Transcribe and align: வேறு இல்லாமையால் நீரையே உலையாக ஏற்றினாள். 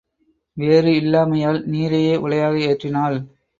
வேறு 0.57 0.91
இல்லாமையால் 0.95 1.59
நீரையே 1.65 2.15
உலையாக 2.17 2.55
ஏற்றினாள். 2.69 3.17